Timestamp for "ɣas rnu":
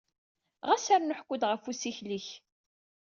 0.67-1.15